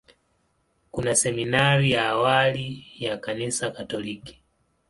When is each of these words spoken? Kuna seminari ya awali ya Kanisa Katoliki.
Kuna 0.91 1.15
seminari 1.15 1.91
ya 1.91 2.09
awali 2.09 2.87
ya 2.99 3.17
Kanisa 3.17 3.71
Katoliki. 3.71 4.43